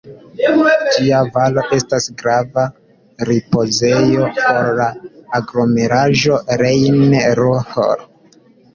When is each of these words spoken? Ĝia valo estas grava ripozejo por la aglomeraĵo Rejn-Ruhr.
Ĝia 0.93 1.19
valo 1.35 1.65
estas 1.77 2.07
grava 2.21 2.65
ripozejo 3.31 4.33
por 4.41 4.75
la 4.83 4.91
aglomeraĵo 5.43 6.45
Rejn-Ruhr. 6.67 8.09